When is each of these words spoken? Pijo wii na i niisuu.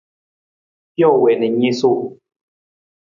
Pijo 0.93 1.09
wii 1.21 1.35
na 1.39 1.45
i 1.49 1.49
niisuu. 1.57 2.01